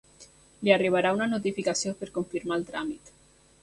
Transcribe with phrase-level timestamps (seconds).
[0.67, 3.19] Li arribarà una notificació per confirmar el tràmit.